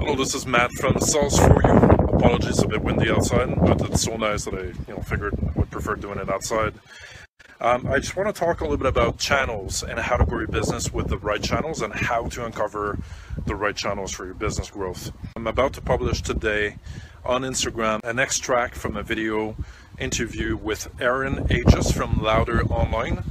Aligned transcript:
Hello, 0.00 0.16
this 0.16 0.34
is 0.34 0.46
Matt 0.46 0.72
from 0.72 0.94
Sales4U. 0.94 2.14
Apologies, 2.16 2.62
a 2.62 2.66
bit 2.66 2.80
windy 2.80 3.10
outside, 3.10 3.54
but 3.60 3.82
it's 3.82 4.02
so 4.02 4.16
nice 4.16 4.46
that 4.46 4.54
I, 4.54 4.62
you 4.62 4.74
know, 4.88 5.02
figured 5.02 5.34
would 5.54 5.70
prefer 5.70 5.94
doing 5.94 6.18
it 6.18 6.30
outside. 6.30 6.72
Um, 7.60 7.86
I 7.86 7.98
just 7.98 8.16
want 8.16 8.34
to 8.34 8.40
talk 8.40 8.62
a 8.62 8.64
little 8.64 8.78
bit 8.78 8.86
about 8.86 9.18
channels 9.18 9.82
and 9.82 10.00
how 10.00 10.16
to 10.16 10.24
grow 10.24 10.38
your 10.38 10.48
business 10.48 10.90
with 10.90 11.08
the 11.08 11.18
right 11.18 11.42
channels 11.42 11.82
and 11.82 11.92
how 11.92 12.28
to 12.28 12.46
uncover 12.46 12.98
the 13.44 13.54
right 13.54 13.76
channels 13.76 14.10
for 14.10 14.24
your 14.24 14.32
business 14.32 14.70
growth. 14.70 15.12
I'm 15.36 15.46
about 15.46 15.74
to 15.74 15.82
publish 15.82 16.22
today 16.22 16.76
on 17.22 17.42
Instagram 17.42 18.02
an 18.02 18.18
extract 18.18 18.76
from 18.76 18.96
a 18.96 19.02
video 19.02 19.54
interview 19.98 20.56
with 20.56 20.88
Aaron 20.98 21.46
Agius 21.48 21.92
from 21.92 22.22
Louder 22.22 22.64
Online, 22.72 23.22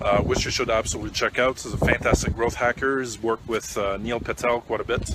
uh, 0.00 0.22
which 0.22 0.46
you 0.46 0.50
should 0.50 0.70
absolutely 0.70 1.10
check 1.12 1.38
out. 1.38 1.60
He's 1.60 1.74
a 1.74 1.76
fantastic 1.76 2.34
growth 2.34 2.54
hacker. 2.54 2.98
He's 3.00 3.22
worked 3.22 3.46
with 3.46 3.76
uh, 3.76 3.98
Neil 3.98 4.20
Patel 4.20 4.62
quite 4.62 4.80
a 4.80 4.84
bit. 4.84 5.14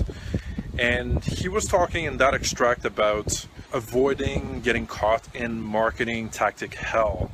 And 0.78 1.24
he 1.24 1.48
was 1.48 1.66
talking 1.66 2.04
in 2.04 2.16
that 2.18 2.34
extract 2.34 2.84
about 2.84 3.46
avoiding 3.72 4.60
getting 4.60 4.86
caught 4.86 5.26
in 5.34 5.60
marketing 5.60 6.28
tactic 6.30 6.74
hell 6.74 7.30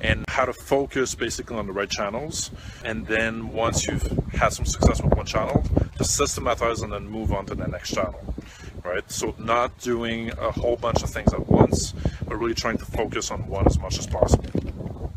and 0.00 0.24
how 0.28 0.44
to 0.44 0.52
focus 0.52 1.14
basically 1.14 1.56
on 1.56 1.66
the 1.66 1.72
right 1.72 1.90
channels. 1.90 2.50
And 2.84 3.06
then 3.06 3.52
once 3.52 3.86
you've 3.86 4.02
had 4.32 4.52
some 4.52 4.66
success 4.66 5.02
with 5.02 5.14
one 5.14 5.26
channel, 5.26 5.64
to 5.98 6.04
systematize 6.04 6.82
and 6.82 6.92
then 6.92 7.06
move 7.06 7.32
on 7.32 7.46
to 7.46 7.54
the 7.54 7.68
next 7.68 7.94
channel. 7.94 8.34
Right? 8.84 9.08
So 9.10 9.34
not 9.38 9.78
doing 9.78 10.30
a 10.32 10.50
whole 10.50 10.76
bunch 10.76 11.02
of 11.02 11.10
things 11.10 11.32
at 11.32 11.48
once, 11.48 11.94
but 12.26 12.36
really 12.36 12.54
trying 12.54 12.78
to 12.78 12.84
focus 12.84 13.30
on 13.30 13.46
one 13.48 13.66
as 13.66 13.78
much 13.78 13.98
as 13.98 14.06
possible. 14.06 15.12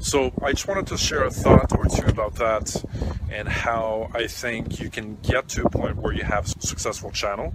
So 0.00 0.32
I 0.42 0.52
just 0.52 0.68
wanted 0.68 0.86
to 0.88 0.98
share 0.98 1.24
a 1.24 1.30
thought 1.30 1.76
or 1.76 1.86
two 1.86 2.06
about 2.06 2.34
that 2.36 2.84
and 3.30 3.48
how 3.48 4.10
I 4.14 4.26
think 4.26 4.80
you 4.80 4.90
can 4.90 5.16
get 5.22 5.48
to 5.50 5.66
a 5.66 5.70
point 5.70 5.96
where 5.96 6.12
you 6.12 6.24
have 6.24 6.46
a 6.46 6.60
successful 6.60 7.10
channel. 7.10 7.52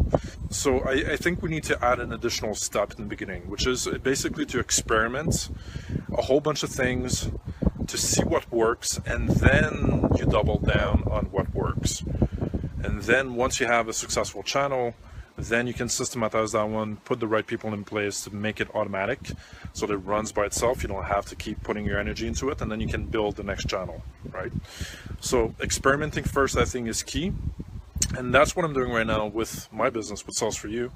So 0.50 0.80
I, 0.80 1.14
I 1.14 1.16
think 1.16 1.42
we 1.42 1.50
need 1.50 1.64
to 1.66 1.84
add 1.84 2.00
an 2.00 2.12
additional 2.12 2.56
step 2.56 2.94
in 2.94 3.04
the 3.04 3.10
beginning, 3.10 3.50
which 3.50 3.68
is 3.68 3.88
basically 4.04 4.46
to 4.48 4.60
experiment 4.60 5.50
a 6.18 6.22
whole 6.22 6.42
bunch 6.42 6.64
of 6.64 6.70
things 6.70 7.30
to 7.88 7.98
see 7.98 8.24
what 8.24 8.52
works 8.52 9.00
and 9.06 9.30
then 9.30 10.10
you 10.16 10.26
double 10.26 10.60
down 10.60 11.04
on 11.10 11.26
what 11.26 11.54
works. 11.54 12.04
And 12.84 13.02
then 13.04 13.36
once 13.36 13.60
you 13.60 13.68
have 13.68 13.88
a 13.88 13.94
successful 13.94 14.44
channel, 14.44 14.94
then 15.46 15.68
you 15.68 15.74
can 15.74 15.88
systematize 15.88 16.52
that 16.52 16.70
one, 16.70 16.98
put 16.98 17.20
the 17.20 17.28
right 17.28 17.46
people 17.46 17.74
in 17.74 17.84
place 17.84 18.24
to 18.24 18.34
make 18.34 18.60
it 18.60 18.74
automatic 18.76 19.20
so 19.74 19.86
that 19.86 19.94
it 19.94 19.98
runs 19.98 20.32
by 20.32 20.46
itself. 20.46 20.82
You 20.84 20.90
don't 20.90 21.06
have 21.06 21.26
to 21.28 21.36
keep 21.36 21.64
putting 21.64 21.86
your 21.86 22.00
energy 22.00 22.28
into 22.28 22.50
it, 22.50 22.62
and 22.62 22.72
then 22.72 22.80
you 22.80 22.88
can 22.88 23.06
build 23.06 23.36
the 23.36 23.44
next 23.44 23.68
channel, 23.68 24.04
right? 24.32 24.52
So 25.20 25.56
experimenting 25.62 26.24
first, 26.24 26.58
I 26.58 26.66
think, 26.66 26.88
is 26.88 27.04
key. 27.04 27.34
And 28.18 28.34
that's 28.34 28.56
what 28.56 28.66
I'm 28.66 28.74
doing 28.74 28.92
right 28.92 29.06
now 29.06 29.28
with 29.28 29.72
my 29.72 29.90
business, 29.90 30.26
with 30.26 30.36
Sales4U. 30.36 30.90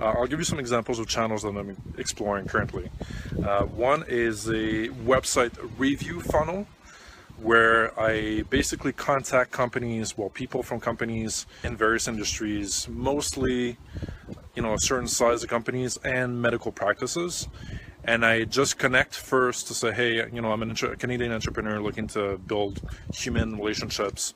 Uh, 0.00 0.04
I'll 0.04 0.26
give 0.26 0.38
you 0.38 0.44
some 0.44 0.60
examples 0.60 1.00
of 1.00 1.08
channels 1.08 1.42
that 1.42 1.48
I'm 1.48 1.76
exploring 1.98 2.46
currently. 2.46 2.90
Uh, 3.44 3.64
one 3.64 4.04
is 4.06 4.46
a 4.48 4.88
website 4.88 5.52
review 5.78 6.20
funnel 6.20 6.68
where 7.42 7.98
I 7.98 8.42
basically 8.50 8.92
contact 8.92 9.50
companies, 9.50 10.16
well, 10.16 10.28
people 10.28 10.62
from 10.62 10.80
companies 10.80 11.46
in 11.64 11.76
various 11.76 12.06
industries, 12.06 12.88
mostly, 12.88 13.78
you 14.54 14.62
know, 14.62 14.74
a 14.74 14.78
certain 14.78 15.08
size 15.08 15.42
of 15.42 15.48
companies 15.48 15.96
and 16.04 16.40
medical 16.40 16.70
practices. 16.70 17.48
And 18.04 18.24
I 18.24 18.44
just 18.44 18.78
connect 18.78 19.14
first 19.14 19.68
to 19.68 19.74
say, 19.74 19.92
hey, 19.92 20.28
you 20.32 20.40
know, 20.40 20.52
I'm 20.52 20.62
a 20.62 20.74
Canadian 20.74 21.32
entrepreneur 21.32 21.80
looking 21.80 22.06
to 22.08 22.38
build 22.38 22.80
human 23.14 23.56
relationships. 23.56 24.34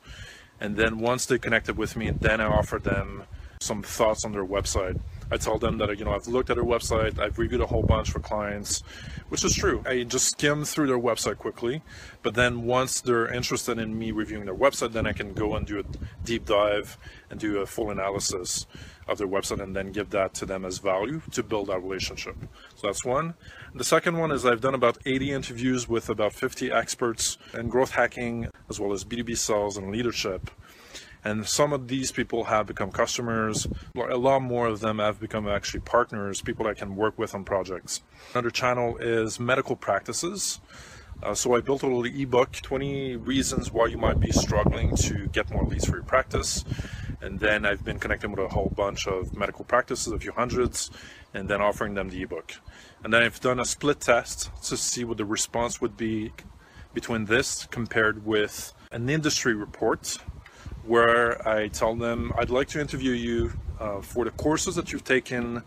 And 0.59 0.75
then 0.77 0.99
once 0.99 1.25
they 1.25 1.37
connected 1.37 1.77
with 1.77 1.95
me, 1.95 2.11
then 2.11 2.41
I 2.41 2.45
offer 2.45 2.79
them 2.79 3.23
some 3.59 3.83
thoughts 3.83 4.25
on 4.25 4.31
their 4.31 4.45
website. 4.45 4.99
I 5.31 5.37
tell 5.37 5.57
them 5.57 5.77
that 5.79 5.97
you 5.97 6.05
know 6.05 6.13
I've 6.13 6.27
looked 6.27 6.49
at 6.49 6.55
their 6.55 6.65
website, 6.65 7.19
I've 7.19 7.37
reviewed 7.37 7.61
a 7.61 7.65
whole 7.65 7.83
bunch 7.83 8.11
for 8.11 8.19
clients, 8.19 8.83
which 9.29 9.43
is 9.43 9.55
true. 9.55 9.83
I 9.85 10.03
just 10.03 10.29
skim 10.29 10.65
through 10.65 10.87
their 10.87 10.99
website 10.99 11.37
quickly, 11.37 11.81
but 12.21 12.35
then 12.35 12.63
once 12.63 13.01
they're 13.01 13.31
interested 13.31 13.79
in 13.79 13.97
me 13.97 14.11
reviewing 14.11 14.45
their 14.45 14.55
website, 14.55 14.93
then 14.93 15.07
I 15.07 15.13
can 15.13 15.33
go 15.33 15.55
and 15.55 15.65
do 15.65 15.79
a 15.79 15.83
deep 16.23 16.45
dive 16.45 16.97
and 17.29 17.39
do 17.39 17.59
a 17.59 17.65
full 17.65 17.89
analysis 17.89 18.67
of 19.07 19.17
their 19.17 19.27
website 19.27 19.61
and 19.61 19.75
then 19.75 19.91
give 19.91 20.09
that 20.11 20.33
to 20.35 20.45
them 20.45 20.65
as 20.65 20.79
value 20.79 21.21
to 21.31 21.43
build 21.43 21.67
that 21.67 21.79
relationship. 21.79 22.35
So 22.75 22.87
that's 22.87 23.05
one. 23.05 23.35
The 23.73 23.83
second 23.83 24.17
one 24.17 24.31
is 24.31 24.45
I've 24.45 24.61
done 24.61 24.73
about 24.73 24.97
80 25.05 25.31
interviews 25.31 25.87
with 25.87 26.09
about 26.09 26.33
50 26.33 26.71
experts 26.71 27.37
in 27.53 27.69
growth 27.69 27.91
hacking 27.91 28.47
as 28.69 28.79
well 28.79 28.93
as 28.93 29.03
B2B 29.03 29.37
sales 29.37 29.77
and 29.77 29.91
leadership 29.91 30.49
and 31.25 31.45
some 31.47 31.73
of 31.73 31.87
these 31.87 32.11
people 32.11 32.45
have 32.45 32.67
become 32.67 32.91
customers. 32.91 33.67
A 33.95 34.15
lot 34.15 34.43
more 34.43 34.67
of 34.67 34.79
them 34.79 34.99
have 34.99 35.19
become 35.19 35.47
actually 35.47 35.79
partners, 35.79 36.41
people 36.41 36.67
I 36.67 36.75
can 36.75 36.95
work 36.95 37.17
with 37.17 37.33
on 37.33 37.43
projects. 37.43 38.03
Another 38.33 38.51
channel 38.51 38.97
is 38.97 39.39
medical 39.39 39.75
practices. 39.75 40.61
Uh, 41.23 41.33
so 41.33 41.55
I 41.55 41.61
built 41.61 41.81
a 41.81 41.87
little 41.87 42.05
ebook, 42.05 42.51
20 42.51 43.15
reasons 43.15 43.71
why 43.71 43.87
you 43.87 43.97
might 43.97 44.19
be 44.19 44.31
struggling 44.31 44.95
to 44.97 45.27
get 45.27 45.49
more 45.49 45.63
leads 45.63 45.85
for 45.85 45.95
your 45.95 46.03
practice. 46.03 46.63
And 47.21 47.39
then 47.39 47.65
I've 47.65 47.83
been 47.83 47.97
connecting 47.97 48.29
with 48.31 48.41
a 48.41 48.49
whole 48.49 48.71
bunch 48.75 49.07
of 49.07 49.35
medical 49.35 49.65
practices, 49.65 50.13
a 50.13 50.19
few 50.19 50.33
hundreds, 50.33 50.91
and 51.33 51.49
then 51.49 51.59
offering 51.59 51.95
them 51.95 52.09
the 52.09 52.21
ebook. 52.21 52.55
And 53.03 53.11
then 53.11 53.23
I've 53.23 53.39
done 53.39 53.59
a 53.59 53.65
split 53.65 53.99
test 54.01 54.51
to 54.65 54.77
see 54.77 55.03
what 55.03 55.17
the 55.17 55.25
response 55.25 55.81
would 55.81 55.97
be 55.97 56.33
between 56.93 57.25
this 57.25 57.65
compared 57.71 58.25
with 58.25 58.73
an 58.91 59.09
industry 59.09 59.55
report 59.55 60.19
where 60.85 61.47
I 61.47 61.67
tell 61.67 61.95
them 61.95 62.31
I'd 62.37 62.49
like 62.49 62.67
to 62.69 62.79
interview 62.79 63.11
you 63.11 63.53
uh, 63.79 64.01
for 64.01 64.25
the 64.25 64.31
courses 64.31 64.75
that 64.75 64.91
you've 64.91 65.03
taken 65.03 65.63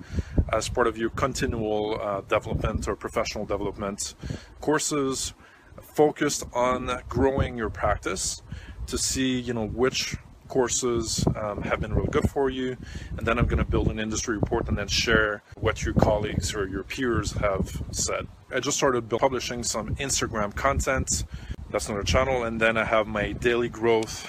as 0.52 0.68
part 0.68 0.86
of 0.86 0.96
your 0.96 1.10
continual 1.10 2.00
uh, 2.00 2.20
development 2.22 2.88
or 2.88 2.96
professional 2.96 3.44
development 3.44 4.14
courses 4.60 5.34
focused 5.82 6.44
on 6.54 7.02
growing 7.08 7.56
your 7.56 7.70
practice 7.70 8.42
to 8.86 8.96
see 8.96 9.38
you 9.38 9.52
know 9.52 9.66
which 9.66 10.16
courses 10.48 11.26
um, 11.36 11.62
have 11.62 11.80
been 11.80 11.92
really 11.92 12.08
good 12.08 12.28
for 12.30 12.48
you. 12.50 12.76
And 13.16 13.26
then 13.26 13.38
i'm 13.38 13.46
going 13.46 13.58
to 13.58 13.70
build 13.70 13.88
an 13.88 13.98
industry 13.98 14.36
report 14.36 14.68
and 14.68 14.78
then 14.78 14.88
share 14.88 15.42
what 15.56 15.84
your 15.84 15.94
colleagues 15.94 16.54
or 16.54 16.66
your 16.66 16.82
peers 16.82 17.32
have 17.32 17.82
said. 17.92 18.26
I 18.52 18.60
just 18.60 18.76
started 18.76 19.08
publishing 19.10 19.62
some 19.62 19.94
instagram 19.96 20.54
content. 20.54 21.24
That's 21.70 21.88
another 21.88 22.04
channel. 22.04 22.44
And 22.44 22.60
then 22.60 22.76
i 22.76 22.84
have 22.84 23.06
my 23.06 23.32
daily 23.32 23.68
growth 23.68 24.26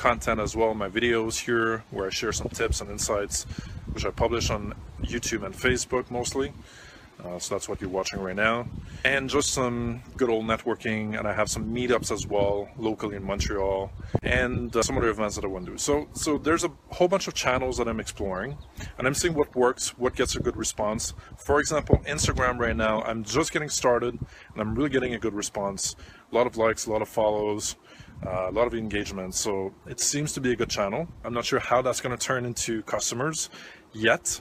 content 0.00 0.40
as 0.40 0.56
well, 0.56 0.72
my 0.72 0.88
videos 0.88 1.44
here 1.44 1.84
where 1.90 2.06
I 2.06 2.10
share 2.10 2.32
some 2.32 2.48
tips 2.48 2.80
and 2.80 2.90
insights, 2.90 3.44
which 3.92 4.06
I 4.06 4.10
publish 4.10 4.48
on 4.48 4.74
YouTube 5.02 5.44
and 5.44 5.54
Facebook 5.54 6.10
mostly. 6.10 6.54
Uh, 7.24 7.38
so 7.38 7.54
that's 7.54 7.68
what 7.68 7.80
you're 7.80 7.90
watching 7.90 8.20
right 8.20 8.36
now. 8.36 8.66
And 9.04 9.28
just 9.28 9.52
some 9.52 10.02
good 10.16 10.30
old 10.30 10.44
networking, 10.44 11.18
and 11.18 11.26
I 11.26 11.32
have 11.32 11.48
some 11.48 11.74
meetups 11.74 12.10
as 12.10 12.26
well, 12.26 12.68
locally 12.76 13.16
in 13.16 13.24
Montreal, 13.24 13.90
and 14.22 14.74
uh, 14.74 14.82
some 14.82 14.96
other 14.96 15.08
events 15.08 15.36
that 15.36 15.44
I 15.44 15.48
want 15.48 15.66
to 15.66 15.72
do. 15.72 15.78
So, 15.78 16.08
so 16.12 16.38
there's 16.38 16.64
a 16.64 16.70
whole 16.88 17.08
bunch 17.08 17.28
of 17.28 17.34
channels 17.34 17.76
that 17.78 17.88
I'm 17.88 18.00
exploring, 18.00 18.56
and 18.98 19.06
I'm 19.06 19.14
seeing 19.14 19.34
what 19.34 19.54
works, 19.54 19.98
what 19.98 20.16
gets 20.16 20.36
a 20.36 20.40
good 20.40 20.56
response. 20.56 21.14
For 21.36 21.60
example, 21.60 22.00
Instagram 22.06 22.58
right 22.58 22.76
now, 22.76 23.02
I'm 23.02 23.24
just 23.24 23.52
getting 23.52 23.68
started, 23.68 24.18
and 24.18 24.60
I'm 24.60 24.74
really 24.74 24.90
getting 24.90 25.14
a 25.14 25.18
good 25.18 25.34
response. 25.34 25.96
A 26.30 26.34
lot 26.34 26.46
of 26.46 26.56
likes, 26.56 26.86
a 26.86 26.92
lot 26.92 27.02
of 27.02 27.08
follows, 27.08 27.76
uh, 28.26 28.48
a 28.48 28.52
lot 28.52 28.66
of 28.66 28.74
engagement. 28.74 29.34
So 29.34 29.72
it 29.86 30.00
seems 30.00 30.32
to 30.34 30.40
be 30.40 30.52
a 30.52 30.56
good 30.56 30.70
channel. 30.70 31.08
I'm 31.24 31.34
not 31.34 31.44
sure 31.44 31.58
how 31.58 31.82
that's 31.82 32.00
going 32.00 32.16
to 32.16 32.22
turn 32.22 32.44
into 32.44 32.82
customers 32.82 33.50
yet. 33.92 34.40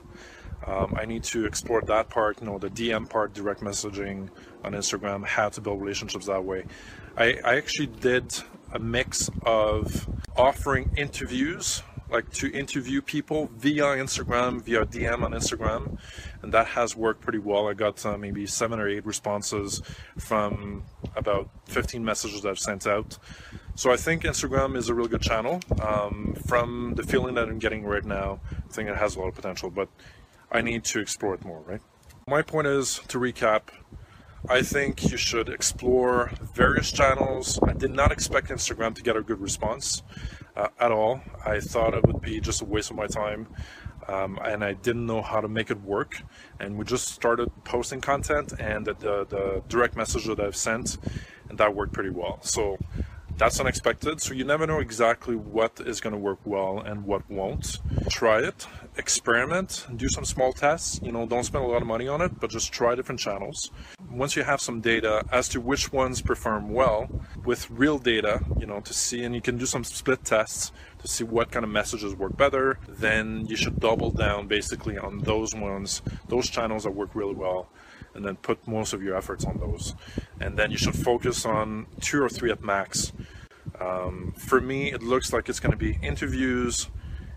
Um, 0.65 0.95
I 0.97 1.05
need 1.05 1.23
to 1.25 1.45
explore 1.45 1.81
that 1.81 2.09
part, 2.09 2.41
you 2.41 2.47
know, 2.47 2.57
the 2.57 2.69
DM 2.69 3.09
part, 3.09 3.33
direct 3.33 3.61
messaging 3.61 4.29
on 4.63 4.73
Instagram, 4.73 5.25
how 5.25 5.49
to 5.49 5.61
build 5.61 5.81
relationships 5.81 6.25
that 6.27 6.43
way. 6.43 6.65
I, 7.17 7.39
I 7.43 7.55
actually 7.55 7.87
did 7.87 8.37
a 8.71 8.79
mix 8.79 9.29
of 9.45 10.07
offering 10.37 10.91
interviews 10.95 11.81
like 12.11 12.29
to 12.31 12.51
interview 12.51 13.01
people 13.01 13.49
via 13.55 13.83
Instagram, 13.83 14.61
via 14.61 14.85
DM 14.85 15.23
on 15.23 15.31
Instagram, 15.31 15.97
and 16.41 16.51
that 16.53 16.67
has 16.67 16.95
worked 16.95 17.21
pretty 17.21 17.37
well. 17.37 17.67
I 17.67 17.73
got 17.73 18.03
uh, 18.05 18.17
maybe 18.17 18.47
seven 18.47 18.79
or 18.79 18.87
eight 18.87 19.05
responses 19.05 19.81
from 20.17 20.83
about 21.15 21.49
15 21.65 22.03
messages 22.03 22.45
I've 22.45 22.59
sent 22.59 22.87
out. 22.87 23.17
So 23.75 23.91
I 23.91 23.97
think 23.97 24.23
Instagram 24.23 24.75
is 24.75 24.89
a 24.89 24.93
really 24.93 25.09
good 25.09 25.21
channel. 25.21 25.61
Um, 25.81 26.35
from 26.47 26.95
the 26.95 27.03
feeling 27.03 27.35
that 27.35 27.47
I'm 27.47 27.59
getting 27.59 27.85
right 27.85 28.03
now, 28.03 28.39
I 28.51 28.73
think 28.73 28.89
it 28.89 28.97
has 28.97 29.15
a 29.15 29.19
lot 29.19 29.27
of 29.27 29.35
potential, 29.35 29.69
but 29.69 29.87
I 30.51 30.61
need 30.61 30.83
to 30.85 30.99
explore 30.99 31.35
it 31.35 31.45
more, 31.45 31.61
right? 31.61 31.81
My 32.27 32.41
point 32.41 32.67
is 32.67 33.01
to 33.07 33.19
recap. 33.19 33.61
I 34.47 34.61
think 34.61 35.11
you 35.11 35.17
should 35.17 35.49
explore 35.49 36.31
various 36.55 36.91
channels. 36.91 37.59
I 37.63 37.73
did 37.73 37.91
not 37.91 38.11
expect 38.11 38.49
Instagram 38.49 38.95
to 38.95 39.03
get 39.03 39.15
a 39.15 39.21
good 39.21 39.41
response 39.41 40.01
uh, 40.55 40.69
at 40.79 40.91
all. 40.91 41.21
I 41.45 41.59
thought 41.59 41.93
it 41.93 42.05
would 42.05 42.21
be 42.21 42.39
just 42.39 42.61
a 42.61 42.65
waste 42.65 42.89
of 42.89 42.95
my 42.97 43.07
time. 43.07 43.47
Um, 44.07 44.39
and 44.43 44.63
I 44.63 44.73
didn't 44.73 45.05
know 45.05 45.21
how 45.21 45.39
to 45.39 45.47
make 45.47 45.69
it 45.69 45.81
work. 45.81 46.23
And 46.59 46.77
we 46.77 46.85
just 46.85 47.09
started 47.09 47.51
posting 47.63 48.01
content 48.01 48.53
and 48.59 48.85
the, 48.85 48.93
the, 48.95 49.25
the 49.25 49.63
direct 49.67 49.95
message 49.95 50.25
that 50.25 50.39
I've 50.39 50.55
sent, 50.55 50.97
and 51.49 51.57
that 51.59 51.75
worked 51.75 51.93
pretty 51.93 52.09
well. 52.09 52.39
So 52.41 52.79
That's 53.39 53.57
unexpected, 53.57 54.19
so 54.21 54.33
you 54.33 54.43
never 54.43 54.67
know 54.67 54.79
exactly 54.79 55.37
what 55.37 55.79
is 55.85 56.01
going 56.01 56.11
to 56.11 56.19
work 56.19 56.39
well 56.43 56.79
and 56.79 57.05
what 57.05 57.21
won't. 57.31 57.77
Try 58.09 58.39
it, 58.41 58.67
experiment, 58.97 59.87
do 59.95 60.09
some 60.09 60.25
small 60.25 60.51
tests. 60.51 60.99
You 61.01 61.13
know, 61.13 61.25
don't 61.25 61.45
spend 61.45 61.63
a 61.63 61.67
lot 61.67 61.81
of 61.81 61.87
money 61.87 62.05
on 62.09 62.19
it, 62.19 62.37
but 62.37 62.49
just 62.49 62.73
try 62.73 62.95
different 62.95 63.21
channels. 63.21 63.71
Once 64.11 64.35
you 64.35 64.43
have 64.43 64.59
some 64.59 64.81
data 64.81 65.23
as 65.31 65.47
to 65.47 65.61
which 65.61 65.93
ones 65.93 66.21
perform 66.21 66.71
well 66.71 67.09
with 67.45 67.69
real 67.69 67.97
data, 67.97 68.41
you 68.59 68.65
know, 68.65 68.79
to 68.79 68.93
see, 68.93 69.23
and 69.23 69.35
you 69.35 69.41
can 69.41 69.57
do 69.57 69.65
some 69.65 69.83
split 69.83 70.23
tests 70.25 70.71
to 70.97 71.07
see 71.07 71.23
what 71.23 71.51
kind 71.51 71.63
of 71.63 71.69
messages 71.69 72.15
work 72.15 72.35
better, 72.35 72.79
then 72.87 73.45
you 73.47 73.55
should 73.55 73.79
double 73.79 74.11
down 74.11 74.47
basically 74.47 74.97
on 74.97 75.19
those 75.19 75.53
ones, 75.53 76.01
those 76.27 76.49
channels 76.49 76.83
that 76.83 76.91
work 76.91 77.13
really 77.13 77.35
well 77.35 77.69
and 78.13 78.25
then 78.25 78.35
put 78.35 78.67
most 78.67 78.93
of 78.93 79.03
your 79.03 79.15
efforts 79.15 79.45
on 79.45 79.57
those. 79.59 79.95
And 80.39 80.57
then 80.57 80.71
you 80.71 80.77
should 80.77 80.95
focus 80.95 81.45
on 81.45 81.85
two 82.01 82.21
or 82.21 82.29
three 82.29 82.51
at 82.51 82.63
max. 82.63 83.13
Um, 83.79 84.33
for 84.37 84.59
me, 84.59 84.91
it 84.91 85.01
looks 85.03 85.31
like 85.31 85.47
it's 85.47 85.59
going 85.59 85.71
to 85.71 85.77
be 85.77 85.97
interviews, 86.01 86.89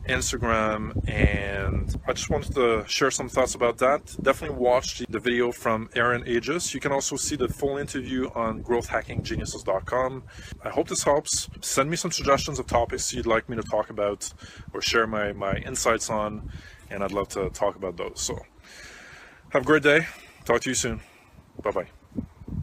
Instagram, 0.09 1.09
and 1.09 2.01
I 2.07 2.13
just 2.13 2.31
wanted 2.31 2.55
to 2.55 2.85
share 2.87 3.11
some 3.11 3.29
thoughts 3.29 3.55
about 3.55 3.79
that. 3.79 4.17
Definitely 4.21 4.57
watch 4.57 4.99
the 5.09 5.19
video 5.19 5.53
from 5.53 5.89
Aaron 5.95 6.25
Agius. 6.25 6.75
You 6.75 6.81
can 6.81 6.93
also 6.93 7.17
see 7.17 7.37
the 7.37 7.49
full 7.49 7.77
interview 7.77 8.29
on 8.35 8.63
growthhackinggeniuses.com. 8.63 10.25
I 10.65 10.69
hope 10.71 10.89
this 10.89 11.05
helps. 11.05 11.49
Send 11.61 11.91
me 11.91 11.97
some 11.97 12.11
suggestions 12.11 12.59
of 12.59 12.67
topics 12.67 13.13
you'd 13.13 13.27
like 13.27 13.49
me 13.49 13.57
to 13.57 13.63
talk 13.63 13.91
about 13.91 14.33
or 14.73 14.83
share 14.83 15.07
my, 15.07 15.33
my 15.33 15.55
insights 15.57 16.11
on, 16.11 16.51
and 16.91 17.03
I'd 17.05 17.13
love 17.13 17.29
to 17.31 17.51
talk 17.51 17.77
about 17.77 17.97
those. 17.97 18.21
So 18.21 18.39
have 19.51 19.63
a 19.63 19.67
great 19.67 19.83
day. 19.83 20.07
Talk 20.45 20.61
to 20.63 20.71
you 20.71 20.75
soon. 20.75 21.01
Bye 21.63 21.71
bye. 21.71 22.02